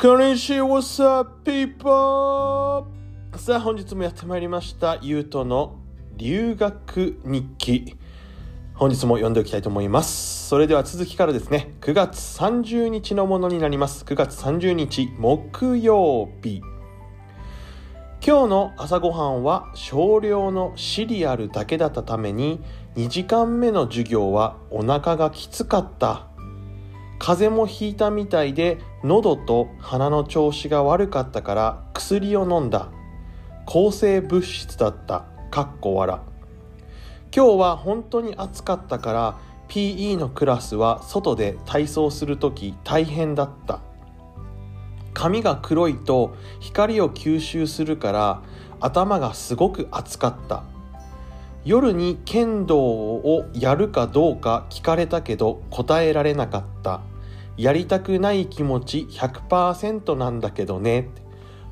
[0.00, 2.86] こんにちは、What's up, people?
[3.36, 5.76] さあ、本日もやってまいりました、ゆうとの
[6.16, 7.96] 留学日記。
[8.74, 10.48] 本日も読んでおきたいと思います。
[10.48, 14.04] それでは続きからですね、9月30日のものになります。
[14.04, 16.62] 9月30日木曜日。
[18.20, 22.60] 今日の朝ごはんは少量のシリアルだけだったために
[22.96, 26.26] 2時間目の授業はお腹がきつかった。
[27.20, 32.90] 風邪もひいたみたいで喉と鼻の調子が悪かったから薬を飲んだ。
[33.66, 35.26] 抗生物質だった。
[35.50, 36.18] かっこ笑。
[37.34, 43.80] 今日は本当に暑かったから PE のクラスは外で体操する時大変だった。
[45.18, 48.40] 髪が黒いと光を吸収するから
[48.78, 50.62] 頭がすごく熱かった。
[51.64, 57.00] 夜に剣道をやるかどうか聞かれたけど答えられなかった。
[57.56, 61.08] やりたくない気持ち100%なんだけどね。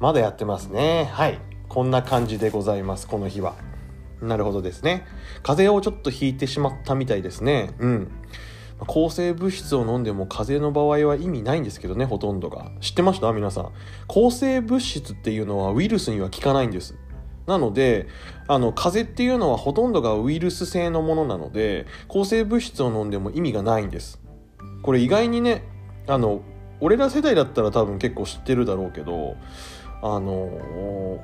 [0.00, 1.08] まだやってますね。
[1.10, 1.40] はい。
[1.70, 3.54] こんな感じでございますこの日は。
[4.20, 5.06] なるほどですね。
[5.42, 7.70] 風邪をちょっとひいてしまったみたいですね。
[7.78, 8.10] うん。
[8.86, 12.70] 抗生物質を飲んでも風邪の場合は意味ないんですけどねほとんどが。
[12.80, 13.32] 知ってました？
[13.32, 13.72] 皆さん。
[14.06, 16.96] 抗生物質っていうのはウイルスには効かないんです。
[17.46, 18.06] なので
[18.46, 24.20] あの風邪っていうのはほとんどがウイルス性のものなので抗生物質を飲んでも意味がないんです。
[24.82, 25.64] これ意外にね
[26.06, 26.42] あの
[26.80, 29.36] 俺ら世代だったら多分結構知ってるだろうけど
[30.02, 31.20] あの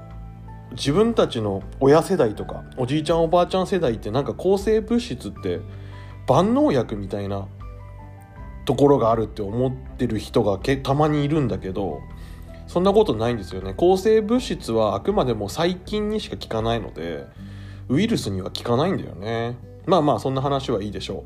[0.73, 5.61] 自分たちの親世代とかおじいちゃんおばあちゃん世代ってなんか抗生物質って
[6.29, 7.47] 万能薬みたいな
[8.65, 12.01] ところがあるって思ってる人がけたまにいるんだけど
[12.67, 13.75] そんなことないんですよね。
[13.75, 17.25] 抗生物質はあくまでも細菌にしか効かないので
[17.89, 19.57] ウイルスには効かないんだよね。
[19.87, 21.25] まあまあそんな話はいいでしょ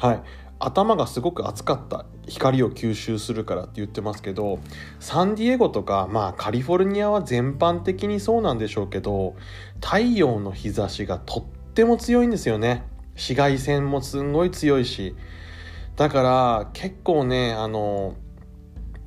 [0.00, 0.06] う。
[0.06, 0.22] はい。
[0.58, 4.60] 頭がすごく熱かった光を吸収するからって言ってますけど
[5.00, 9.34] サンディエゴとかまあカリフォルニアは全般的にそうなんでしょうけど
[9.80, 11.44] 太陽の日差しがとっ
[11.74, 12.84] ても強いんですよね。
[13.14, 15.14] 紫外線もすんごい強いし
[15.96, 18.14] だから結構ねあの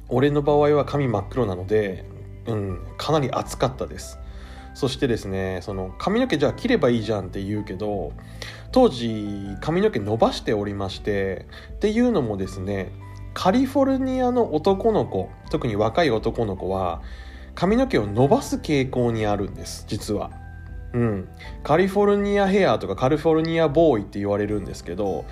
[0.08, 2.06] 俺の場合は髪真っ黒なので、
[2.46, 4.20] うん、かなり暑かったです
[4.76, 8.12] そしてですねその髪の毛じゃあ切ればいいじゃんって言うけど
[8.72, 12.92] 当時髪の毛伸ばしておりましてっていうのもですね
[13.34, 17.02] カリフォルニアの男の子特に若い男の子は
[17.56, 20.45] 髪の毛を伸ばす傾向にあるんです実は。
[20.94, 21.28] うん、
[21.64, 25.26] カリフォルニアヘアとかカリフォルニアボーイって言われるんですけど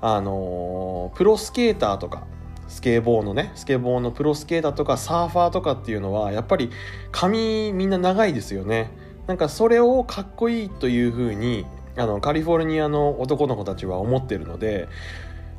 [0.00, 2.26] あのー、プロスケーターとか
[2.68, 6.70] スケボーのねスケボーのプロスケーターとかサーファーとかっていうのはやっぱり
[7.10, 8.90] 髪みんな長いですよね。
[9.26, 11.66] なんかそれをかっこいいというふうに
[11.96, 14.88] あのカリフォルニアの男の子たちは思ってるので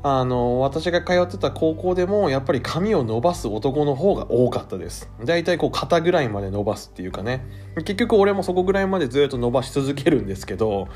[0.03, 5.11] あの私が通ってた高校でもやっぱり髪を伸ばす男の方が多かったです。
[5.23, 7.45] だいたいこう肩ぐらいまで伸ばすっていうかね。
[7.75, 10.87] 結局俺もそこぐらいまでずっと伸ばし続けるんですけど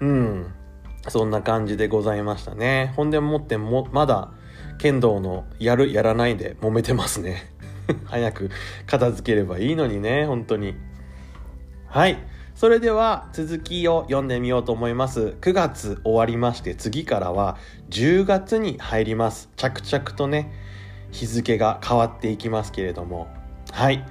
[0.00, 0.52] うん。
[1.08, 2.92] そんな感じでございましたね。
[2.96, 4.32] ほんでもってもまだ
[4.78, 7.52] 剣道のやるやらないで揉めてますね。
[8.06, 8.50] 早く
[8.86, 10.74] 片付ければいいのにね本当に。
[11.86, 12.18] はい。
[12.60, 15.34] それでは続きを読んでみようと思います。
[15.40, 17.56] 9月終わりまして次からは
[17.88, 19.48] 10月に入ります。
[19.56, 20.52] 着々とね
[21.10, 23.28] 日付が変わっていきますけれども。
[23.72, 24.04] はい。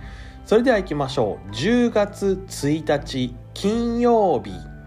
[0.45, 1.51] それでは行きましょう。
[1.51, 4.49] 10月1日金曜日。
[4.49, 4.79] 今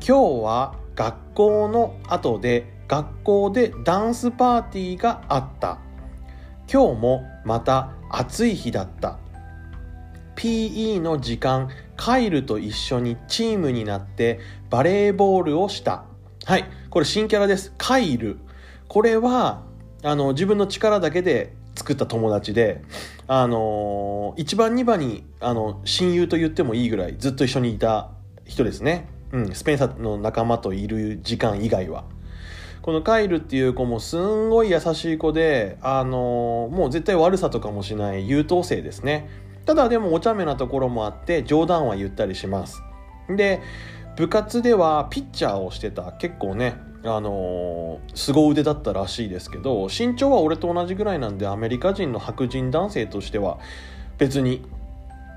[0.00, 5.80] 日は学校の後で学校でダンスパーティーがあった。
[6.72, 9.18] 今日もまた暑い日だった。
[10.34, 14.38] PE の時間カイルと一緒にチームになって
[14.70, 16.04] バレーボールをした。
[16.44, 16.64] はい。
[16.88, 17.74] これ新キャラです。
[17.76, 18.38] カイル。
[18.86, 19.64] これは
[20.04, 22.82] あの自分の力だけで作った友達で
[23.26, 28.10] あの1番2番にあの親友と言ってもいいぐらいずっと一緒にいた
[28.46, 32.04] 人ですね、うん、スペンサーの仲間といる時間以外は。
[32.80, 39.28] このカイルっていう子もすんごい優しい子で、あのー、もう絶対悪さとかもしない優等生ですね。
[39.68, 42.82] ただでもお茶目なところもあって冗談は言ったりします。
[43.28, 43.60] で、
[44.16, 46.74] 部活ではピッチャーをしてた結構ね、
[47.04, 53.58] あのー、凄腕だったらしいですけど身長は俺と同じぐらいなんでアメリカ人の白人男性としては
[54.16, 54.64] 別に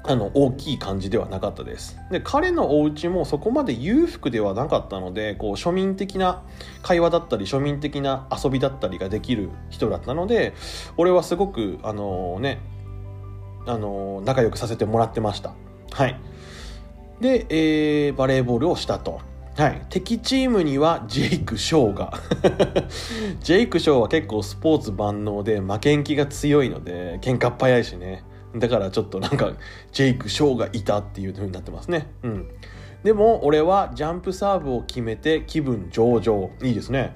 [0.04, 6.42] あの大きい感じではなかったですで彼のお家もそこまで裕福ではなかったのでこう庶民的な
[6.82, 10.54] 会話だったり庶民的な遊びだったりができる人だったので
[10.98, 12.62] 俺はすごくあのね
[13.66, 15.54] あの仲良くさせてもらってました。
[15.92, 16.20] はい。
[17.20, 19.22] で、えー、バレーボールをしたと。
[19.58, 22.14] はい、敵チームにはジェイク・ショーが。
[23.42, 28.24] ジェイク・ショーは結構スポーツ万能で負けん気が強いので喧嘩っ早いしね。
[28.56, 29.52] だからちょっとなんか
[29.92, 32.08] ジェイク・ショーがいたっていう風になってますね。
[32.24, 32.48] うん。
[33.04, 36.50] でも俺はジャンプサーブを決めて気分上々。
[36.64, 37.16] いいですね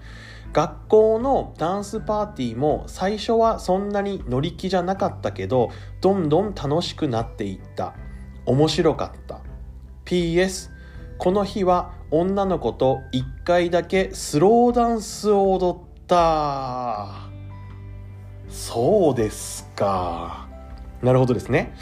[0.56, 5.69] 学校のダンスパーティーも最初はそんなに乗り気じゃなかったけど
[6.00, 7.94] どんどん楽しくなっていった。
[8.46, 9.42] 面白かった。
[10.06, 10.69] PS
[11.18, 17.28] この日は女の子と1回だけスローダンスを踊った。
[18.48, 20.48] そうですか。
[21.02, 21.74] なるほどですね。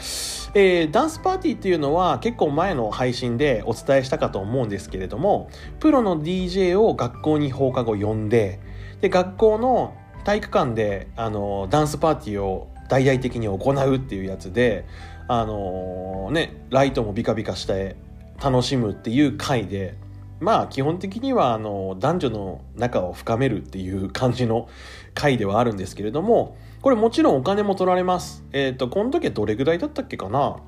[0.54, 8.60] えー、ダンスパーティーっていうのは結構前の配信でお伝えしたかと思うんですけれどもプロの DJ を学校に放課後呼んで
[9.00, 14.86] で学校の体育館であのダンスパーティーを大々的に行うっていうやつで
[15.26, 17.96] あのー、ねライトもビカビカして
[18.42, 19.96] 楽しむっていう回で
[20.40, 24.68] まあ基本的にはあの男女の仲を深めるっていう感じの
[25.14, 28.44] 回ではあるんですけれどもこれもちろんお金も取られます。
[28.52, 30.58] えっ、ー、と、この時はどれぐらいだったっけかな？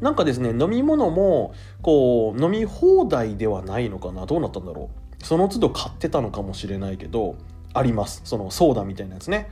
[0.00, 1.52] なんかですね、飲み物も、
[1.82, 4.24] こう、飲み放題ではないのかな？
[4.24, 4.88] どうなったんだろ
[5.20, 5.24] う？
[5.24, 7.34] その都度買ってたのかもしれないけど、
[7.74, 8.20] あります。
[8.24, 9.48] そのソーダみたいなやつね。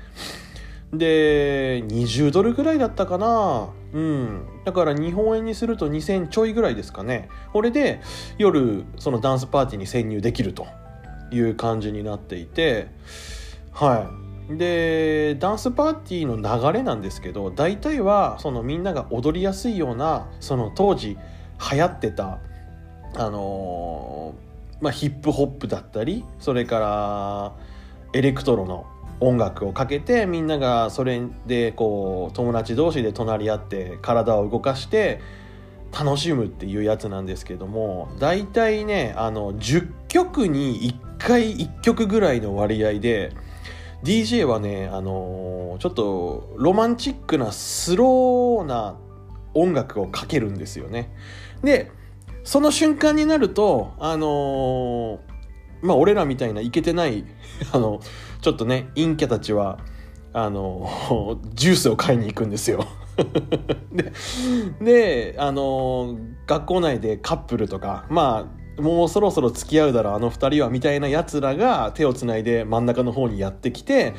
[0.98, 4.46] で、20ドルぐらいだったかなうん。
[4.64, 7.28] だから日本円にすると2000ちょいぐらいですかね。
[7.52, 8.00] これで
[8.38, 10.66] 夜、そのダンスパーティーに潜入できると
[11.30, 12.88] いう感じになっていて、
[13.72, 14.24] はい。
[14.48, 21.16] でダンスパーティーの流れなんですけど大体はそのみんなが踊りやすいようなその当時
[21.72, 22.40] 流行ってた
[23.16, 28.86] あのー、まあ、ヒップホップだったりそれからエレクトロの
[29.20, 35.20] 音楽をかけてみんながそれでこう友達同士で隣り合って体を動かして
[35.92, 43.32] 楽しむっていうやつなんですけども大体ねあの10曲に1回1曲ぐらいの割合で
[44.04, 48.96] DJ はね、あの、ちょっとロマンチックなスローな
[49.54, 51.10] 音楽をかけるんですよね。
[51.62, 51.90] で、
[52.44, 55.18] その瞬間になると、あのー、
[55.84, 57.24] まあ俺らみたいなイケてない
[57.72, 58.00] あの、
[58.40, 59.78] ちょっとね、陰キャたちは、
[60.32, 60.88] あの、
[61.54, 62.86] ジュースを買いに行くんですよ
[63.92, 64.12] で。
[64.80, 66.16] で、あの、
[66.46, 68.48] 学校内でカップルとか、ま
[68.78, 74.14] あ、もうそろそろ付き合うだろうあの二人はみたいなやつらが手をつないで真ん中の方にやってきて、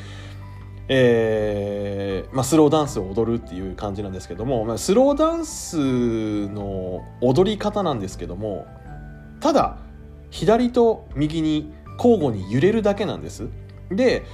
[0.88, 8.66] えーまあ、スローダンスを踊るっていう感じなんですけども、まあ、スローダンスの踊り方なんですけども
[9.40, 9.76] ただ
[10.30, 13.48] 左と右に交互に揺れるだけなんです
[13.90, 14.24] で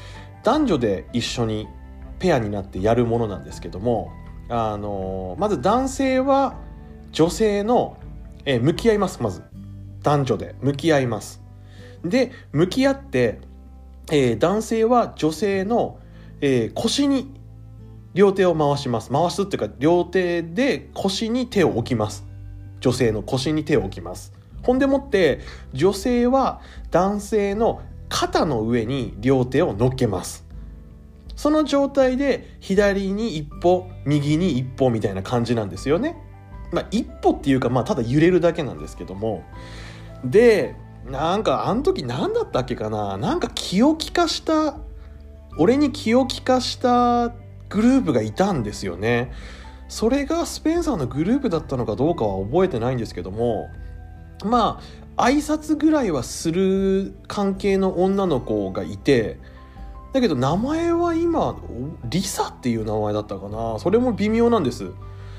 [0.43, 1.69] 男女で一緒に
[2.19, 4.11] ペアになってやるものなんですけども
[4.49, 6.57] あのまず男性は
[7.13, 7.99] 女性の、
[8.45, 9.43] え、向き合いますまず
[10.03, 11.41] 男女で向き合います。
[12.05, 13.41] で、向き合って、
[14.11, 15.99] えー、男性は女性の、
[16.41, 17.33] えー、腰に
[18.15, 19.11] 両手を回します。
[19.11, 22.27] 回すっていうか、両手で腰に手を置きます。
[22.81, 24.33] 女性の腰に手を置きます。
[24.63, 25.41] ほんでもって、
[25.73, 26.61] 女性は
[26.91, 30.45] 男性の肩の上に両手を乗っけます。
[31.37, 36.17] その状態で左に一歩、右に一歩みたいな感じなんですよね。
[36.73, 39.43] まあ一歩っていうか、まあただ揺れるだけなんですけども、
[40.25, 40.77] で
[41.11, 43.17] なんかあの時何だったっけかな？
[43.17, 44.77] なんか気を利かした
[45.59, 47.31] 俺に気を利かした
[47.69, 49.33] グループがいたんですよね
[49.89, 53.69] それがスペンサーのグループだったのかどうかは覚えてないんですけども
[54.45, 54.81] ま
[55.17, 59.39] あ挨拶ぐらいはする関係の女の子がいて
[60.13, 61.57] だけど名前は今
[62.05, 63.79] リサっていう名前だったかな。
[63.79, 64.91] それも微妙なんです。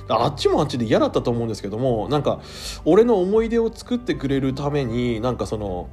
[0.10, 2.42] あっちもあっちで嫌だったと思うんですけどもなんか
[2.84, 5.90] 俺の思い出を作ってくれるためになんかその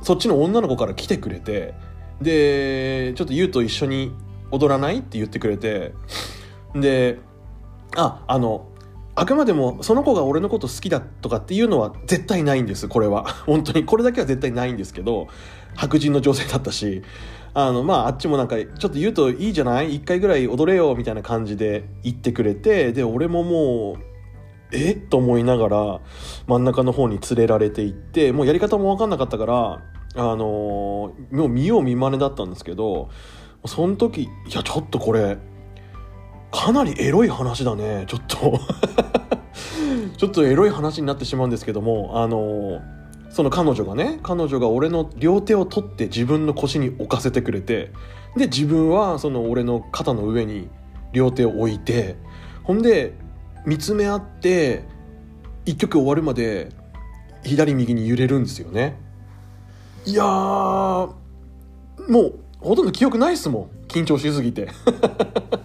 [0.00, 1.74] そっちの女の子から来てくれて
[2.22, 4.12] でちょっと優と一緒に
[4.50, 5.00] 踊らない？
[5.00, 5.92] って言ってくれて
[6.74, 7.18] で
[7.96, 8.66] ああの
[9.20, 12.88] あくまでもその子が俺のこと好きだとかっていうのは絶対ないんです。
[12.88, 13.24] これは。
[13.44, 13.84] 本当に。
[13.84, 15.28] これだけは絶対ないんですけど
[15.74, 17.02] 白人の女性だったし。
[17.52, 19.96] あのまああっちもなんかちょっと言うといいじゃない？
[19.96, 24.02] 一回ぐらい踊れよみたいな感じで言ってくれてで俺ももう
[24.72, 24.94] え？
[24.94, 26.00] と思いながら
[26.46, 29.82] 真ん中の方に連れられていってもうやり方も分かんなかったから
[30.14, 33.08] あのもう見よう見まねだったんですけど
[33.66, 35.36] その時いやちょっとこれ
[36.50, 38.04] かなりエロい話だね。
[38.06, 38.60] ちょっと。
[40.16, 42.82] ちょっとエロい話になってしまうんですけどもあの
[43.30, 47.90] その彼女がね彼女が俺の両手を取って自分の腰に置かせてくれて
[48.36, 50.68] で自分はその俺の肩の上に
[51.12, 52.16] 両手を置いて
[52.64, 53.14] ほんで
[53.64, 54.84] 見つめ合って
[55.64, 56.68] 一曲終わるまで
[57.44, 58.96] 左右に揺れるんですよね。
[60.04, 61.14] いやーも
[62.20, 63.70] うほとんど記憶ないっすもん。
[63.88, 64.68] 緊張しすぎて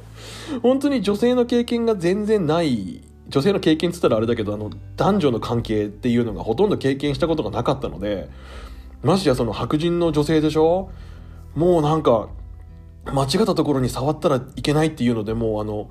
[0.61, 3.01] 本当に女性の経験が全然ない。
[3.27, 8.29] 女性の経験っつったらあれだけどあの男女の関係っていうのがほとんど経験したことがなかったので
[9.01, 10.91] ましてやその白人の女性でしょ？
[11.55, 12.29] もうなんか
[13.05, 15.89] 間違ったところに触ったらいけないっていうのでもうあの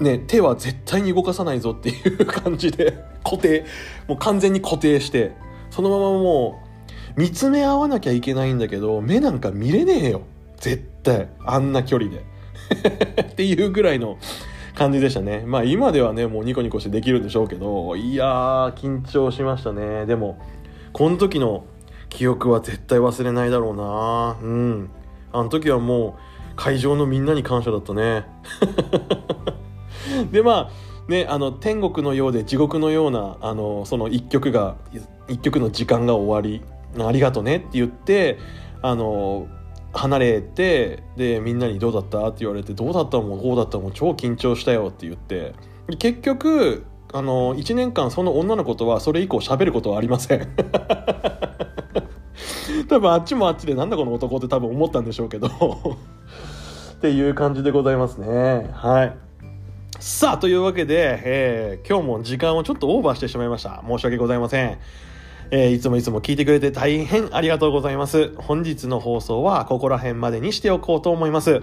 [0.00, 3.64] ね手は絶対に動かさないぞっていう感じで 固定
[4.06, 5.32] もう完全に固定して
[5.70, 6.60] そのままも
[7.16, 10.22] う見つめ合わなきゃいけないんだけど目なんか見れねえよ
[10.58, 11.28] 絶対。
[11.46, 12.22] あんな距離で。
[13.22, 14.18] っていうぐらいの
[14.74, 15.42] 感じでしたね。
[15.46, 20.06] まあ今ではね、もうニコニコしてできるんでしょうけど、いやー、緊張しましたね。
[20.06, 20.38] でも、
[20.92, 21.64] この時の
[22.08, 24.90] 記憶は絶対忘れないだろうなうん。
[25.32, 28.26] あの時はもう、会場のみんなに感謝だったね。
[30.30, 30.70] で、まあ、
[31.10, 34.76] ね、あの、天国のようで地獄のような、あの、その一曲が、
[35.28, 36.62] 一曲の時間が終わり、
[37.04, 38.38] ありがとねって言って、
[38.82, 39.46] あの、
[39.92, 45.54] 離れてでみんなに「どうだった?」って言われて「どうだったもんこうだったもん超緊張したよ」って言って。
[45.98, 50.48] 結局あの1年間その女の子とはそれ以降喋ることはありません。
[52.88, 55.48] 多分あっちもあっちでなんだこの男って多分思ったんでしょうけど。
[56.98, 58.70] っていう感じでございますね。
[58.72, 59.16] はい。
[59.98, 63.82] さあというわけで、えー、今日も時間をちょっとオーバーしてしまいました。
[63.86, 64.78] 申し訳ございません。
[65.52, 68.32] えー、いつもいつも聞いてくれて大変ありがとうございます。
[68.36, 71.62] 本日の放送はここら辺までにしておこうと思います。